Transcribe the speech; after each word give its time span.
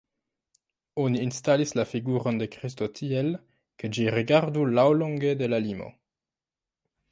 Oni 1.01 1.19
instalis 1.25 1.73
la 1.79 1.85
figuron 1.89 2.39
de 2.43 2.47
Kristo 2.55 2.89
tiel, 3.01 3.31
ke 3.83 3.93
ĝi 3.99 4.09
rigardu 4.17 4.67
laŭlonge 4.81 5.37
de 5.43 5.53
la 5.55 5.63
limo. 5.69 5.95